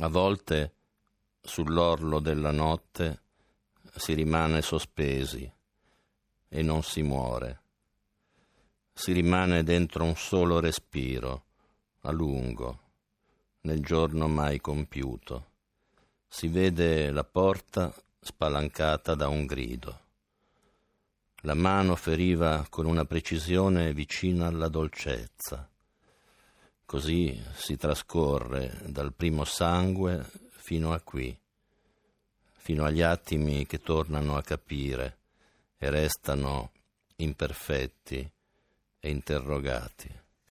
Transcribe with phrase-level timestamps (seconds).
[0.00, 0.74] A volte
[1.40, 3.22] sull'orlo della notte
[3.96, 5.50] si rimane sospesi
[6.48, 7.62] e non si muore.
[8.92, 11.46] Si rimane dentro un solo respiro,
[12.02, 12.80] a lungo,
[13.62, 15.46] nel giorno mai compiuto.
[16.28, 20.00] Si vede la porta spalancata da un grido.
[21.42, 25.68] La mano feriva con una precisione vicina alla dolcezza.
[26.88, 31.38] Così si trascorre dal primo sangue fino a qui,
[32.54, 35.18] fino agli attimi che tornano a capire
[35.76, 36.72] e restano
[37.16, 38.26] imperfetti
[39.00, 40.10] e interrogati.